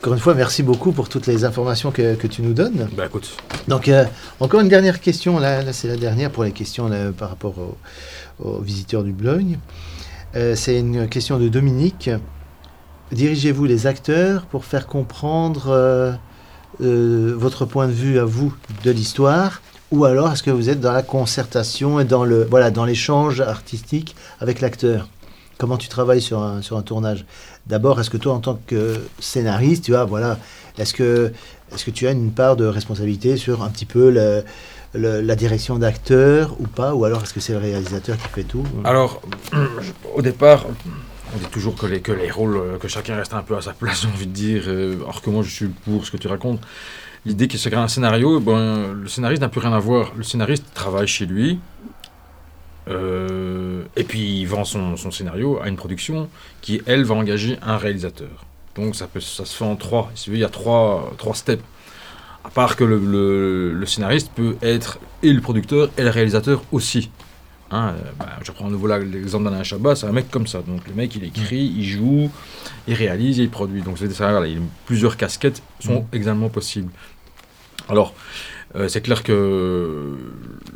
[0.00, 2.88] Encore une fois, merci beaucoup pour toutes les informations que, que tu nous donnes.
[2.96, 3.36] Bah écoute.
[3.66, 4.04] Donc, euh,
[4.38, 7.54] encore une dernière question, là, là c'est la dernière pour les questions là, par rapport
[7.58, 7.76] aux,
[8.48, 9.58] aux visiteurs du Boulogne.
[10.36, 12.10] Euh, c'est une question de Dominique.
[13.10, 16.16] Dirigez-vous les acteurs pour faire comprendre
[16.80, 18.54] euh, votre point de vue à vous
[18.84, 19.62] de l'histoire?
[19.90, 23.40] Ou alors est-ce que vous êtes dans la concertation et dans le voilà dans l'échange
[23.40, 25.08] artistique avec l'acteur?
[25.58, 27.24] Comment tu travailles sur un, sur un tournage
[27.66, 30.38] D'abord, est-ce que toi, en tant que scénariste, tu vois, voilà,
[30.78, 31.32] est-ce que,
[31.72, 34.08] est que tu as une part de responsabilité sur un petit peu
[34.94, 38.64] la direction d'acteur ou pas Ou alors est-ce que c'est le réalisateur qui fait tout
[38.84, 39.20] Alors,
[40.14, 40.64] au départ,
[41.34, 43.60] on dit toujours que les, que les rôles, euh, que chacun reste un peu à
[43.60, 46.16] sa place, j'ai envie de dire, euh, alors que moi je suis pour ce que
[46.16, 46.60] tu racontes.
[47.26, 50.12] L'idée que c'est un scénario, ben, le scénariste n'a plus rien à voir.
[50.16, 51.58] Le scénariste travaille chez lui,
[52.88, 56.28] euh, et puis il vend son, son, scénario à une production
[56.60, 58.44] qui, elle, va engager un réalisateur.
[58.76, 60.10] Donc ça, peut, ça se fait en trois.
[60.26, 61.62] Il y a trois, trois steps.
[62.44, 66.62] À part que le, le, le, scénariste peut être et le producteur et le réalisateur
[66.72, 67.10] aussi.
[67.70, 70.62] Hein, bah, je prends à nouveau l'exemple d'Alain Chabat, c'est un mec comme ça.
[70.62, 72.30] Donc le mec, il écrit, il joue,
[72.86, 73.82] il réalise et il produit.
[73.82, 76.16] Donc c'est voilà, il, plusieurs casquettes sont mmh.
[76.16, 76.90] également possibles.
[77.88, 78.14] Alors,
[78.76, 80.16] euh, c'est clair que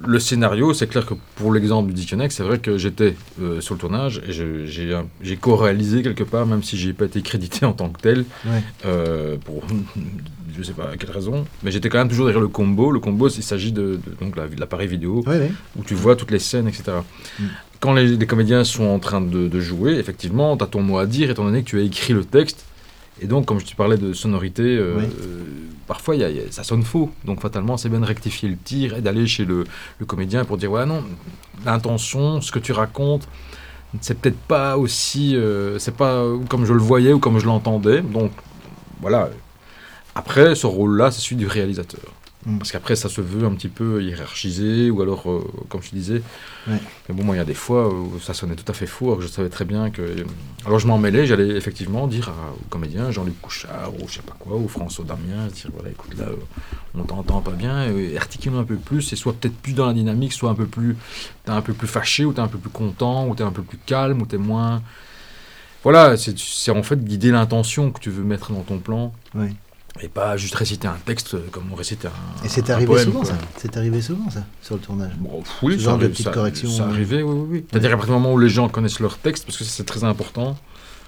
[0.07, 3.75] le scénario, c'est clair que pour l'exemple du Dictionnaire, c'est vrai que j'étais euh, sur
[3.75, 7.91] le tournage et j'ai co-réalisé quelque part, même si j'ai pas été crédité en tant
[7.91, 8.62] que tel, ouais.
[8.87, 9.62] euh, pour
[10.57, 12.91] je sais pas à quelle raison, mais j'étais quand même toujours derrière le combo.
[12.91, 15.53] Le combo, il s'agit de, de, donc l'appareil vidéo ouais, ouais.
[15.79, 16.93] où tu vois toutes les scènes, etc.
[17.39, 17.45] Mm.
[17.81, 20.99] Quand les, les, comédiens sont en train de, de jouer, effectivement, tu as ton mot
[20.99, 22.65] à dire, étant donné que tu as écrit le texte.
[23.23, 25.05] Et donc, comme je te parlais de sonorité, euh, Oui.
[25.05, 25.42] euh,
[25.87, 27.11] parfois y a, y a- ça sonne faux.
[27.25, 29.65] Donc, fatalement, c'est bien de rectifier le tir et d'aller chez le,
[30.01, 31.05] le comédien pour dire Ouais, non,
[31.65, 33.28] l'intention, ce que tu racontes,
[34.00, 35.37] c'est peut-être pas aussi.
[35.37, 38.00] euh, c'est pas comme je le voyais ou comme je l'entendais.
[38.03, 38.33] Donc,
[39.00, 39.31] voilà.
[40.15, 42.00] Après, ce rôle-là, c'est celui du réalisateur.
[42.59, 46.23] Parce qu'après, ça se veut un petit peu hiérarchisé, ou alors, euh, comme je disais.
[46.67, 46.79] Ouais.
[47.09, 49.06] Mais bon, moi, il y a des fois où ça sonnait tout à fait faux,
[49.06, 50.03] alors que je savais très bien que.
[50.66, 54.22] Alors, je m'en mêlais, j'allais effectivement dire à- au comédien, Jean-Luc Couchard, ou je sais
[54.22, 56.37] pas quoi, ou François Damien, dire voilà, écoute, là, euh,
[56.97, 59.93] on t'entend pas bien, et articule un peu plus, et soit peut-être plus dans la
[59.93, 60.97] dynamique, soit un peu plus.
[61.45, 63.62] T'es un peu plus fâché, ou t'es un peu plus content, ou t'es un peu
[63.62, 64.83] plus calme, ou t'es moins.
[65.84, 69.12] Voilà, c'est en fait guider l'intention que tu veux mettre dans ton plan.
[69.34, 69.49] Oui.
[70.00, 72.44] Et pas juste réciter un texte comme on récite un.
[72.44, 73.28] Et c'est arrivé poème, souvent, quoi.
[73.28, 76.70] ça C'est arrivé souvent, ça, sur le tournage Bon, oui, Ce genre de petites corrections,
[76.70, 77.64] Ça euh, arrivait, oui, oui, oui.
[77.70, 79.84] C'est-à-dire qu'à partir du moment où les gens connaissent leur texte, parce que ça, c'est
[79.84, 80.56] très important,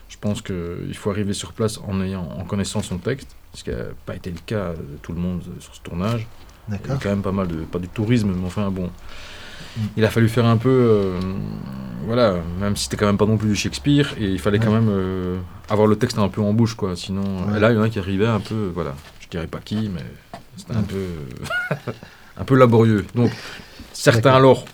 [0.08, 3.70] je pense qu'il faut arriver sur place en, ayant, en connaissant son texte, ce qui
[3.70, 6.26] n'a pas été le cas de tout le monde euh, sur ce tournage.
[6.68, 7.56] Il y a D'accord quand même pas mal de.
[7.56, 8.90] pas du tourisme, mais enfin bon.
[9.96, 10.68] Il a fallu faire un peu.
[10.70, 11.20] euh,
[12.06, 14.70] voilà, même si c'était quand même pas non plus du Shakespeare, et il fallait quand
[14.72, 15.38] même euh,
[15.70, 16.94] avoir le texte un peu en bouche, quoi.
[16.96, 17.22] Sinon.
[17.48, 17.56] Ouais.
[17.56, 18.70] Et là, il y en a qui arrivaient un peu.
[18.74, 20.04] Voilà, je dirais pas qui, mais
[20.56, 21.06] c'était un peu.
[22.36, 23.06] un peu laborieux.
[23.14, 23.30] Donc,
[23.92, 24.64] certains alors,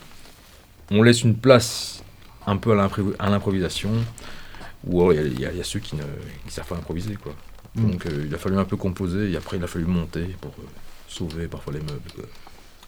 [0.91, 2.03] on laisse une place
[2.47, 3.91] un peu à l'impro- à l'improvisation,
[4.87, 6.03] ou alors il y a- y, y ceux qui ne
[6.47, 7.33] qui savent pas improviser, quoi.
[7.77, 7.91] Mm.
[7.91, 10.51] Donc, euh, il a fallu un peu composer, et après, il a fallu monter pour
[10.59, 10.63] euh,
[11.07, 12.11] sauver parfois les meubles.
[12.17, 12.25] quoi.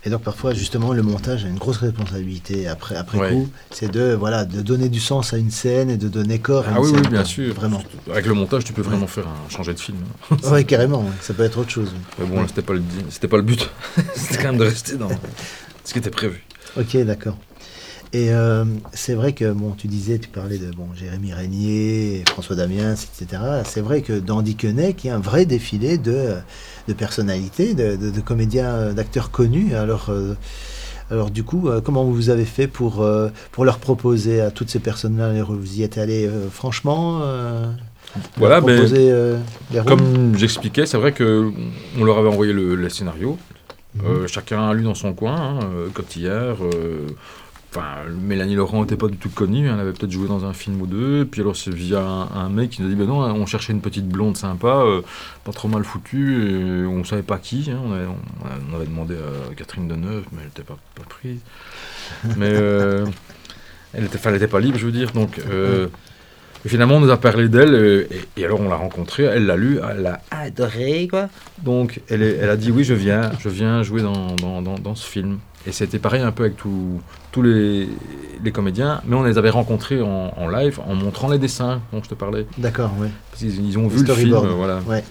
[0.04, 3.30] Et donc parfois, justement, le montage a une grosse responsabilité après, après Ouais.
[3.30, 3.48] coup.
[3.70, 6.72] C'est de, voilà, de donner du sens à une scène et de donner corps à
[6.74, 7.00] Ah une oui, scène.
[7.04, 7.54] oui, bien sûr.
[7.54, 7.82] Vraiment.
[8.10, 9.06] Avec le montage, tu peux vraiment Ouais.
[9.06, 9.98] faire un, changer de film.
[10.32, 10.36] hein.
[10.52, 11.04] Oui, carrément.
[11.20, 11.92] Ça peut être autre chose.
[12.18, 13.70] Mais bon, là, c'était pas le, c'était pas le but.
[14.16, 15.08] c'était quand même de rester dans
[15.84, 16.42] ce qui était prévu.
[16.76, 17.36] Ok, d'accord.
[18.14, 22.56] Et euh, c'est vrai que, bon, tu disais, tu parlais de bon, Jérémy Régnier, François
[22.56, 23.40] Damiens, etc.
[23.64, 26.34] C'est vrai que dans Dickeneck, il y a un vrai défilé de,
[26.88, 29.74] de personnalités, de, de- de comédiens, euh, d'acteurs connus.
[29.74, 30.34] Alors, euh,
[31.10, 33.02] alors du coup, euh, comment vous avez fait pour,
[33.50, 37.22] pour leur proposer à toutes ces personnes-là Vous y êtes allé franchement
[38.36, 38.76] Voilà, mais
[39.86, 41.50] Comme j'expliquais, c'est vrai que
[41.98, 43.38] on leur avait envoyé le, le scénario.
[44.06, 45.60] Euh, chacun a lu dans son coin, hein,
[45.94, 46.56] Cotillard.
[47.74, 50.82] Enfin, Mélanie Laurent n'était pas du tout connue, elle avait peut-être joué dans un film
[50.82, 51.24] ou deux.
[51.24, 53.80] Puis alors, c'est via un, mec qui nous a dit Ben non, on cherchait une
[53.80, 55.00] petite blonde sympa, euh,
[55.42, 57.70] pas trop mal foutue, et on savait pas qui.
[57.70, 57.80] hein.
[57.80, 60.76] on, avait, demandé à Catherine Deneuve, mais elle n'était pas,
[61.08, 61.40] prise.
[62.36, 63.06] Mais euh,
[63.94, 65.12] elle n'était pas libre, je veux dire.
[65.12, 65.86] Donc, euh,
[66.66, 70.02] finalement, on nous a parlé d'elle, et, alors on l'a rencontrée, elle l'a lu, elle
[70.02, 71.30] l'a adoré, quoi.
[71.62, 75.38] Donc, elle, a dit oui, je viens, je viens jouer dans ce film.
[75.66, 77.88] Et c'était pareil un peu avec tous les,
[78.42, 82.02] les comédiens, mais on les avait rencontrés en, en live en montrant les dessins dont
[82.02, 82.46] je te parlais.
[82.58, 83.08] D'accord, oui.
[83.30, 84.80] Parce qu'ils ils ont Les vu le film, voilà.
[84.86, 85.04] Ouais.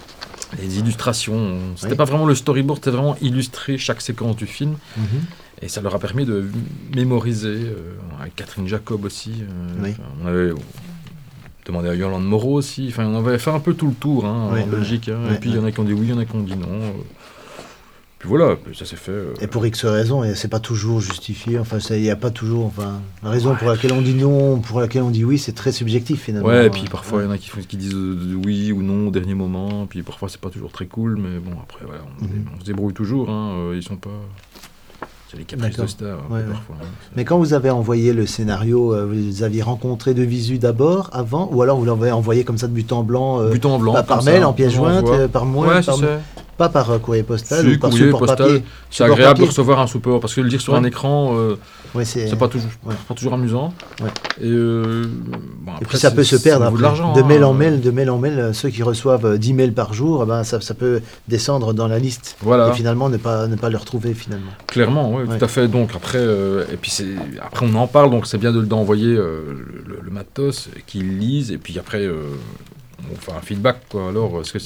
[0.60, 1.56] Les illustrations.
[1.76, 1.96] C'était Oui.
[1.96, 4.76] pas vraiment le storyboard, c'était vraiment illustrer chaque séquence du film.
[4.98, 5.04] Mhm.
[5.62, 6.44] Et ça leur a permis de
[6.94, 9.32] mémoriser, euh, avec Catherine Jacob aussi.
[9.42, 9.94] euh, Oui.
[10.22, 10.50] on avait
[11.64, 12.88] demandé à Yolande Moreau aussi.
[12.90, 14.66] Enfin, on avait fait un peu tout le tour hein, en.
[14.66, 15.08] Belgique.
[15.08, 15.32] hein.
[15.32, 16.34] Et puis il y en a qui ont dit oui, il y en a qui
[16.36, 16.66] ont dit non.
[18.22, 19.10] Puis voilà, ça s'est fait.
[19.10, 19.34] euh.
[19.40, 21.58] Et pour X raisons, et c'est pas toujours justifié.
[21.58, 22.66] Enfin, il n'y a pas toujours.
[22.66, 25.72] Enfin, la raison pour laquelle on dit non, pour laquelle on dit oui, c'est très
[25.72, 26.48] subjectif finalement.
[26.48, 27.26] Ouais, et puis parfois il Ouais.
[27.26, 30.02] y en a qui, font- qui disent euh, oui ou non au dernier moment, puis
[30.04, 32.44] parfois c'est pas toujours très cool, mais bon, après voilà, on, Mhm.
[32.56, 34.10] on se débrouille toujours, hein, euh, ils sont pas.
[35.28, 36.44] C'est les caprices de star, Ouais, ouais.
[36.52, 36.76] parfois.
[36.80, 36.86] hein.
[37.16, 41.10] Mais quand vous avez envoyé le scénario, euh, vous les aviez rencontrés de visu d'abord,
[41.12, 43.80] avant, ou alors vous l'avez envoyé comme ça de but en blanc, euh, But en
[43.80, 43.94] blanc.
[43.94, 45.98] pas par mail, ça, en pièce jointe, euh, par mois, Ouais, par-.
[46.56, 48.36] Pas par euh, courrier postal Si, ou par courrier, support postal.
[48.36, 48.64] papier.
[48.90, 49.44] C'est agréable papier.
[49.44, 51.56] de recevoir un support parce que le lire sur un écran, euh,
[51.94, 52.94] Ouais, c'est pas toujours, ouais.
[53.06, 53.74] pas toujours amusant.
[54.40, 55.04] Et, euh,
[55.60, 56.82] bon, Et puis ça peut se perdre après.
[57.14, 57.48] de de mail hein.
[57.48, 60.26] en mail, de mail en mail, ceux qui reçoivent euh, 10 mails par jour, eh
[60.26, 62.36] ben, ça, ça peut descendre dans la liste.
[62.40, 62.70] Voilà.
[62.70, 64.52] Et finalement, ne pas, ne pas le retrouver finalement.
[64.68, 65.68] Clairement, oui, tout à fait.
[65.68, 67.08] Donc après, euh, et puis c'est
[67.42, 69.66] après on en parle, donc c'est bien de d'envoyer le,
[70.02, 74.08] le matos, qu'ils lisent, et puis après on fait un feedback quoi.
[74.08, 74.58] Alors, que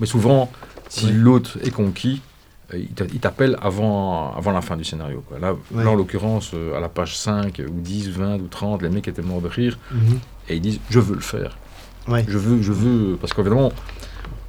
[0.00, 0.50] mais souvent,
[0.90, 1.12] si Ouais.
[1.12, 2.20] l'autre est conquis,
[2.74, 5.24] euh, il t'a- il t'appelle avant, avant la fin du scénario.
[5.26, 5.38] Quoi.
[5.38, 5.82] Là, Ouais.
[5.84, 9.08] là, en l'occurrence, euh, à la page 5 ou 10, 20 ou 30, les mecs
[9.08, 10.18] étaient morts de rire Mhm.
[10.50, 11.56] et ils disent je veux le faire.
[12.08, 12.24] Ouais.
[12.28, 13.72] Je veux, je veux, parce qu'évidemment,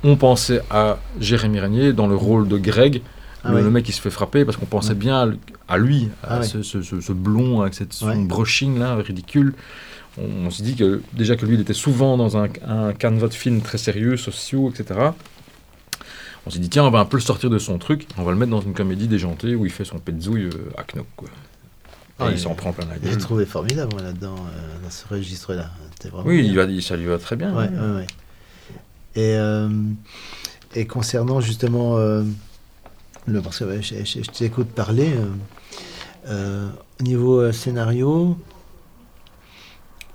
[0.04, 3.02] on pensait à Jérémy Régnier dans le rôle de Greg,
[3.44, 3.62] Ah le, ouais.
[3.64, 6.38] le mec qui se fait frapper, parce qu'on pensait bien à lui- à lui, à
[6.38, 9.54] Ah ce, ce- ce- ce blond avec cette, son brushing là, ridicule.
[10.20, 13.30] On, on s'est dit que déjà que lui, il était souvent dans un, un canevas
[13.30, 15.00] de films très sérieux, sociaux, etc.
[16.46, 18.32] On s'est dit, tiens, on va un peu le sortir de son truc, on va
[18.32, 21.06] le mettre dans une comédie déjantée où il fait son petzouille euh, à Knock.
[21.16, 21.30] Quoi.
[22.20, 22.34] Ouais.
[22.34, 23.18] il s'en prend plein la J'ai gueule.
[23.18, 25.70] trouvé formidable là-dedans, euh, dans ce registre-là.
[26.26, 27.56] Oui, il va, ça lui va très bien.
[27.56, 27.94] Ouais, hein.
[27.94, 28.08] ouais, ouais.
[29.16, 29.70] Et, euh,
[30.76, 32.24] et concernant justement euh,
[33.28, 35.12] le parce que je, je- je t'écoute parler
[36.30, 38.38] au niveau scénario.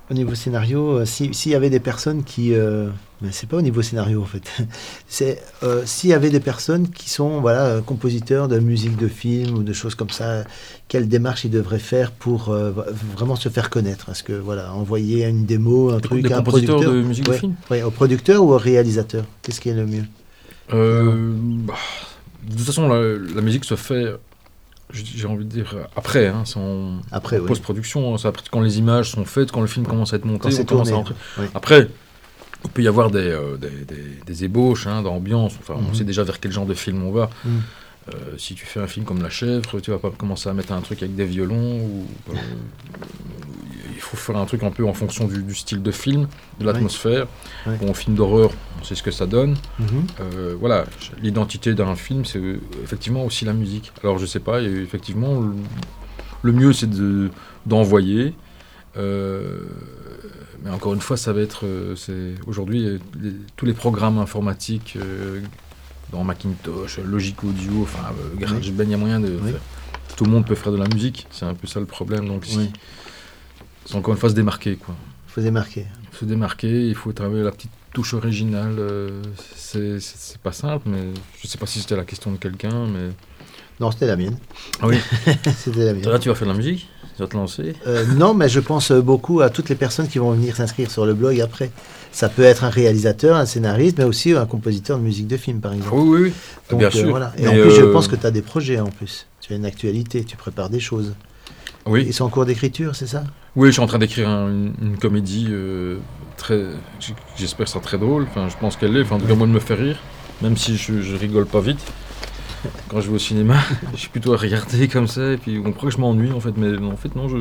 [0.09, 2.87] Au niveau scénario, euh, si- s'il y avait des personnes qui, euh,
[3.21, 4.49] mais c'est pas au niveau scénario en fait,
[5.09, 9.09] c'est euh, s'il y avait des personnes qui sont voilà euh, compositeurs de musique de
[9.09, 10.45] film ou de choses comme ça,
[10.87, 12.71] quelle démarche ils devraient faire pour euh,
[13.17, 14.07] vraiment se faire connaître?
[14.09, 17.55] Est-ce que voilà envoyer une démo, un truc à un producteur de musique de film?
[17.69, 19.25] Ouais, au producteur ou au réalisateur?
[19.41, 20.05] Qu'est-ce qui est le mieux?
[21.65, 21.75] Bah,
[22.49, 23.01] de toute façon, la,
[23.35, 24.05] la musique se fait,
[24.93, 26.43] j'ai envie de dire, après, hein,
[27.11, 27.47] Après, oui.
[27.47, 30.47] post-production, hein, après quand les images sont faites, quand le film commence à être monté,
[30.47, 30.91] on commence tourné.
[30.91, 31.15] à rentrer.
[31.39, 31.45] Oui.
[31.53, 31.89] Après,
[32.65, 35.93] il peut y avoir des, euh, des, des- des ébauches hein, d'ambiance, enfin, on Mhm.
[35.95, 37.29] sait déjà vers quel genre de film on va.
[37.45, 37.61] Mhm.
[38.09, 40.71] Euh, si tu fais un film comme La Chèvre, tu vas pas commencer à mettre
[40.71, 42.33] un truc avec des violons, ou, euh,
[43.97, 46.27] il faut faire un truc un peu en fonction du, du style de film,
[46.59, 47.27] de l'atmosphère.
[47.65, 47.77] Ouais.
[47.77, 49.55] Bon, film d'horreur, on sait ce que ça donne.
[49.79, 49.87] Mhm.
[50.21, 50.85] Euh, voilà,
[51.21, 53.91] l'identité d'un film, c'est euh, effectivement aussi la musique.
[54.03, 55.53] Alors je sais pas, effectivement, le,
[56.43, 57.29] le mieux c'est de-
[57.65, 58.33] d'envoyer.
[58.97, 59.59] Euh,
[60.63, 61.65] mais encore une fois, ça va être,
[62.47, 62.99] aujourd'hui
[63.55, 65.41] tous les programmes informatiques euh,
[66.11, 69.37] dans Macintosh, Logic Audio, enfin GarageBand, il y a moyen de.
[69.43, 69.51] Oui.
[70.15, 72.27] Tout le monde peut faire de la musique, c'est un peu ça le problème.
[72.27, 72.69] Donc si- Oui.
[73.87, 74.95] C'est encore une fois se démarquer quoi
[75.37, 75.85] faut démarquer.
[76.19, 78.75] se démarquer, il faut travailler la petite touche originale.
[78.79, 79.21] euh,
[79.55, 83.09] c'est pas simple, mais je sais pas si c'était la question de quelqu'un, mais.
[83.79, 84.37] Non, c'était la mienne.
[84.81, 84.97] Ah oui,
[85.57, 86.09] c'était la mienne.
[86.09, 86.89] là tu vas faire de la musique?
[87.15, 87.75] Tu vas te lancer?
[87.85, 91.05] Euh, non, mais je pense beaucoup à toutes les personnes qui vont venir s'inscrire sur
[91.05, 91.69] le blog après.
[92.11, 95.59] Ça peut être un réalisateur, un scénariste, mais aussi un compositeur de musique de film,
[95.59, 95.93] par exemple.
[95.95, 96.33] Oui, oui.
[96.71, 97.09] Donc, bien euh, sûr.
[97.09, 97.33] voilà.
[97.37, 99.27] Et Mais, en plus, je euh, pense que tu as des projets en plus.
[99.41, 101.13] Tu as une actualité, tu prépares des choses.
[101.85, 103.23] Oui, Ils sont en cours d'écriture, c'est ça?
[103.57, 105.97] Oui je suis en train d'écrire un- une, une comédie euh,
[106.37, 106.61] très.
[107.37, 108.23] J'espère que ça sera très drôle.
[108.23, 109.01] Enfin, je pense qu'elle l'est.
[109.01, 109.97] Enfin, en tout cas, moi, elle me fait rire.
[110.41, 111.79] Même si je, je rigole pas vite.
[112.89, 113.55] Quand je vais au cinéma,
[113.93, 115.33] je suis plutôt à regarder comme ça.
[115.33, 116.55] Et puis, on croit que je m'ennuie, en fait.
[116.57, 117.37] Mais en fait, non, je,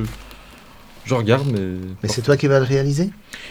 [1.06, 1.46] je regarde.
[1.52, 1.60] Mais,
[2.02, 3.10] Mais c'est toi qui vas le réaliser?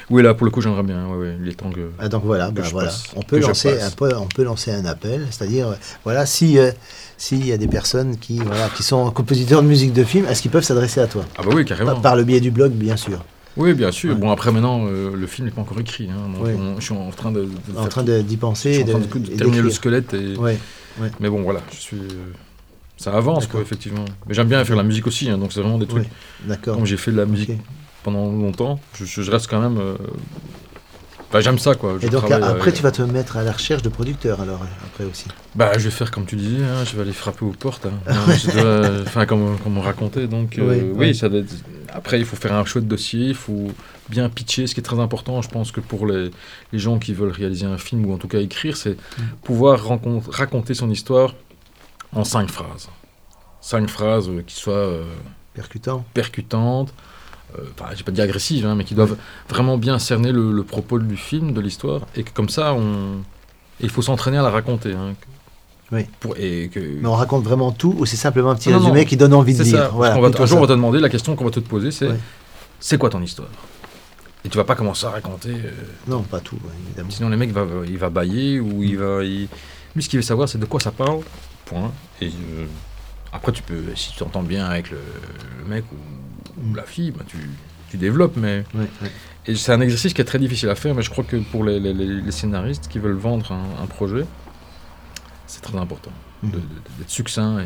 [0.10, 1.08] Oui, là, pour le coup, j'aimerais bien.
[1.08, 1.90] Ouais, ouais, il est temps que.
[1.98, 2.90] Ah, donc voilà, bah je voilà.
[2.90, 6.60] passe, on peut je lancer un on peut lancer un appel, c'est-à-dire euh, voilà, si
[6.60, 6.72] euh,
[7.18, 10.42] s'il y a des personnes qui voilà qui sont compositeurs de musique de film, est-ce
[10.42, 11.24] qu'ils peuvent s'adresser à toi?
[11.38, 12.00] Ah, bah oui, carrément.
[12.02, 13.24] par le biais du blog, bien sûr.
[13.58, 14.14] Oui, bien sûr.
[14.14, 14.20] Ouais.
[14.20, 16.10] Bon, après, maintenant, euh, le film n'est pas encore écrit.
[16.12, 16.56] hein, donc Ouais.
[16.60, 18.84] on- je suis en train de, de En train de- d'y je penser suis et
[18.94, 20.14] en de, train de, et terminer le squelette.
[20.14, 20.36] Et...
[20.36, 20.58] Ouais.
[21.22, 21.98] Mais bon, voilà, je suis.
[22.98, 24.06] Ça avance, quoi, effectivement.
[24.28, 26.04] Mais j'aime bien faire la musique aussi, hein, donc c'est vraiment des trucs.
[26.04, 26.10] Oui,
[26.48, 26.76] d'accord.
[26.76, 27.52] Comme j'ai fait de la musique
[28.04, 29.78] pendant longtemps, je, reste quand même.
[29.80, 29.96] euh,
[31.28, 31.98] Enfin, j'aime ça, quoi.
[32.00, 34.62] Je Et donc après, euh, tu vas te mettre à la recherche de producteurs alors
[34.86, 35.26] après aussi.
[35.56, 37.88] Bah, je vais faire comme tu disais, hein, je vais aller frapper aux portes.
[37.88, 37.94] hein.
[39.06, 40.28] Enfin, comme, comme on racontait.
[40.28, 41.16] Donc, euh, Oui, oui, oui.
[41.16, 41.56] ça doit être-
[41.94, 43.68] Après, il faut faire un chouette dossier, il faut
[44.10, 44.68] bien pitcher.
[44.68, 46.30] Ce qui est très important, je pense que pour les,
[46.72, 49.22] les gens qui veulent réaliser un film ou en tout cas écrire, c'est Mm.
[49.44, 49.82] pouvoir
[50.30, 51.34] raconter son histoire
[52.16, 52.90] en cinq phrases.
[53.62, 55.06] Cinq phrases euh, qui soient euh,
[55.54, 56.04] Percutant.
[56.14, 56.94] percutantes,
[57.58, 59.16] euh, enfin, j'ai pas dit agressives, hein, mais qui doivent
[59.50, 63.22] vraiment bien cerner le, le propos du film, de l'histoire, et que comme ça, on,
[63.80, 64.94] il faut s'entraîner à la raconter.
[64.94, 65.14] hein,
[65.92, 66.06] Oui.
[66.20, 68.86] pour, et que, Mais on raconte vraiment tout ou c'est simplement un petit Non, non,
[68.86, 69.92] résumé qui donne envie de lire.
[69.94, 70.56] Voilà, on va, un jour, ça.
[70.58, 72.10] on va te demander la question qu'on va te poser, c'est
[72.80, 73.48] c'est quoi ton histoire?
[74.44, 75.50] Et tu vas pas commencer à raconter.
[75.50, 75.72] euh,
[76.08, 76.58] Non, pas tout,
[76.88, 77.10] évidemment.
[77.10, 79.24] Sinon, le mec va, il va bailler ou il va.
[79.24, 79.48] il-
[79.96, 81.22] Lui, ce qu'il veut savoir, c'est de quoi ça parle.
[81.66, 81.92] Point.
[82.22, 82.66] Et euh,
[83.34, 85.00] après, tu peux, si tu t'entends bien avec le,
[85.60, 87.38] le mec ou, ou la fille, bah, tu,
[87.90, 88.38] tu développes.
[88.38, 89.12] Mais Ouais, ouais.
[89.48, 90.94] et c'est un exercice qui est très difficile à faire.
[90.96, 94.26] Mais je crois que pour les, les- scénaristes qui veulent vendre un, un projet,
[95.48, 96.12] c'est très important
[96.44, 97.66] d'être succinct et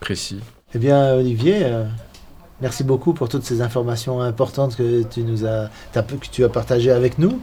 [0.00, 0.40] précis.
[0.74, 1.84] Eh bien, Olivier, euh,
[2.60, 6.48] merci beaucoup pour toutes ces informations importantes que tu nous as, t'as- que tu as
[6.48, 7.40] partagées avec nous.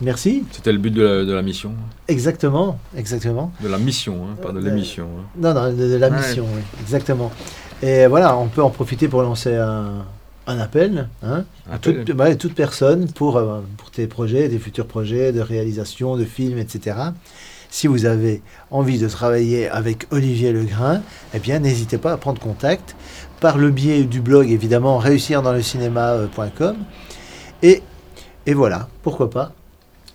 [0.00, 0.44] Merci.
[0.52, 1.72] C'était le but de la, de la mission.
[2.08, 3.52] Exactement, exactement.
[3.60, 5.06] De la mission, hein, pas de Euh, l'émission.
[5.18, 5.24] hein.
[5.38, 6.16] Non, non, de, de la Ouais.
[6.18, 7.30] mission, oui, exactement.
[7.82, 10.04] Et voilà, on peut en profiter pour lancer un,
[10.46, 12.04] un appel, hein, à Appel.
[12.38, 16.96] toute, personne pour, euh, pour tes projets, tes futurs projets de réalisation, de films, etc.
[17.68, 21.02] Si vous avez envie de travailler avec Olivier Legrain,
[21.34, 22.94] eh bien, n'hésitez pas à prendre contact
[23.40, 26.76] par le biais du blog, évidemment, réussir dans le cinéma.com.
[27.62, 27.82] Et,
[28.46, 29.52] et voilà, pourquoi pas.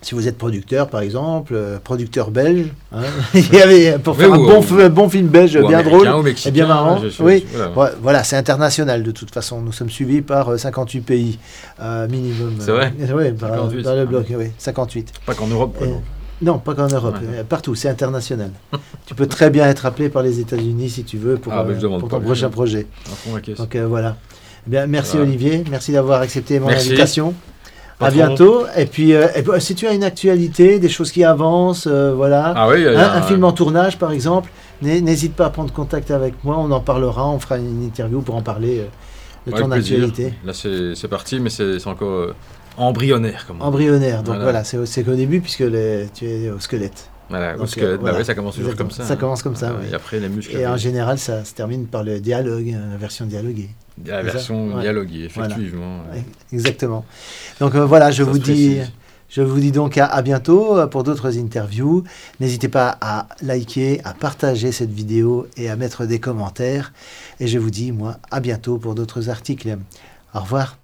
[0.04, 3.02] Si vous êtes producteur, par exemple, euh, producteur belge, hein,
[3.34, 5.80] il y avait, pour Oui, faire un ou- bon, ou- f- bon film belge bien
[5.82, 7.46] drôle, mexicain, bien marrant, oui.
[8.02, 8.24] voilà.
[8.24, 9.60] C'est international de toute façon.
[9.60, 11.38] Nous sommes suivis par euh, 58 pays
[11.80, 12.54] euh, minimum.
[12.58, 14.04] C'est vrai Euh, oui, par- 58, dans le ah.
[14.06, 15.12] bloc, oui, 58.
[15.24, 15.76] Pas qu'en Europe.
[15.78, 16.44] quoi, Et-.
[16.44, 17.38] Non, pas qu'en Europe, Ouais.
[17.38, 18.50] euh, partout, c'est international.
[19.06, 21.98] tu peux très bien être appelé par les États-Unis si tu veux pour, Ah, euh,
[22.00, 22.88] pour ton prochain projet.
[23.44, 23.56] Caisse.
[23.58, 24.16] Donc euh, voilà.
[24.66, 25.28] Eh bien, merci Voilà.
[25.28, 26.88] Olivier, merci d'avoir accepté mon Merci.
[26.88, 27.34] invitation.
[28.00, 28.64] À bientôt.
[28.76, 32.12] Et puis, euh, et puis, si tu as une actualité, des choses qui avancent, euh,
[32.14, 32.52] voilà.
[32.56, 34.50] Ah oui, Hein, un film en tournage, par exemple,
[34.82, 38.20] n'hé- n'hésite pas à prendre contact avec moi, on en parlera, on fera une interview
[38.20, 40.34] pour en parler euh, de ton actualité.
[40.44, 42.34] Là, c'est parti, mais c'est encore euh,
[42.76, 43.44] embryonnaire.
[43.46, 43.66] Comme on dit.
[43.68, 44.42] Embryonnaire, donc Voilà.
[44.42, 47.08] voilà, c'est c'est qu'au début, puisque les- tu es au squelette.
[47.32, 48.88] Voilà, Donc, parce que bah ouais, ça commence toujours Exactement.
[48.90, 49.04] comme ça.
[49.06, 49.16] Ça hein.
[49.16, 49.72] commence comme ça.
[49.90, 50.54] Et après, les muscles.
[50.54, 53.70] Et en général, ça se termine par le dialogue, euh, la version dialoguée.
[54.04, 56.02] la version dialoguée, effectivement.
[56.52, 57.06] Exactement.
[57.58, 58.74] Donc euh, voilà, je Ça vous dis.
[58.74, 58.92] précise.
[59.30, 62.04] Je vous dis donc à, à bientôt euh, pour d'autres interviews.
[62.38, 66.92] N'hésitez pas à liker, à partager cette vidéo et à mettre des commentaires.
[67.40, 69.78] Et je vous dis, moi, à bientôt pour d'autres articles.
[70.34, 70.76] Au revoir.